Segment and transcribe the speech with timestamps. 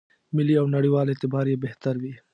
[0.35, 2.13] ملي او نړېوال اعتبار یې بهتر وي.